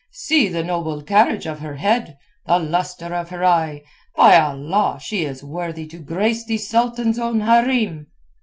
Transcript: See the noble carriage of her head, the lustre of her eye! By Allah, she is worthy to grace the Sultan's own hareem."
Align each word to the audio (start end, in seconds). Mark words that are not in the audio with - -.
See 0.13 0.47
the 0.47 0.63
noble 0.63 1.03
carriage 1.03 1.45
of 1.45 1.59
her 1.59 1.75
head, 1.75 2.17
the 2.47 2.57
lustre 2.57 3.13
of 3.13 3.29
her 3.29 3.45
eye! 3.45 3.83
By 4.15 4.35
Allah, 4.35 4.97
she 4.99 5.25
is 5.25 5.43
worthy 5.43 5.85
to 5.89 5.99
grace 5.99 6.43
the 6.43 6.57
Sultan's 6.57 7.19
own 7.19 7.41
hareem." 7.41 8.07